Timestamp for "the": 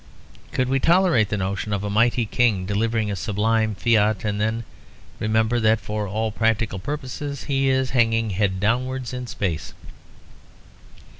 1.29-1.37